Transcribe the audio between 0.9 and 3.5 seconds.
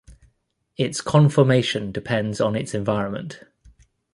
conformation depends on its environment.